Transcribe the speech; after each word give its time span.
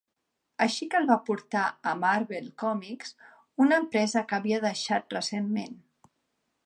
Així 0.65 0.85
que 0.93 0.95
el 0.99 1.09
va 1.09 1.17
portar 1.27 1.65
a 1.91 1.93
Marvel 2.05 2.47
Comics, 2.63 3.13
una 3.67 3.79
empresa 3.83 4.25
que 4.33 4.39
havia 4.39 4.63
deixat 4.65 5.17
recentment. 5.19 5.79